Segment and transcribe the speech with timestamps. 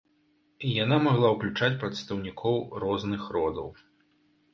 [0.83, 3.69] Яна магла ўключаць прадстаўнікоў розных родаў.